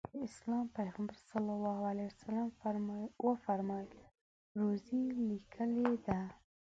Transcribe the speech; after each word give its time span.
د 0.13 0.15
اسلام 0.27 0.65
پیغمبر 0.77 1.15
ص 1.27 1.29
وفرمایل 3.25 3.89
روزي 4.59 5.03
لیکلې 5.29 5.91
ده. 6.05 6.19